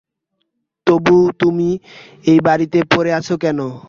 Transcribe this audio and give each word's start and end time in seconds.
তবু 0.87 1.17
তুমি 1.39 1.69
এ-বাড়িতে 2.25 2.79
পড়ে 2.91 3.11
আছ 3.17 3.27
কেন? 3.43 3.59